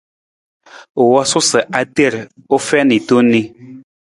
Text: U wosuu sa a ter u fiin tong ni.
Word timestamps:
U 1.01 1.03
wosuu 1.11 1.45
sa 1.49 1.59
a 1.79 1.81
ter 1.95 2.13
u 2.55 2.57
fiin 2.67 2.89
tong 3.07 3.25
ni. 3.33 3.41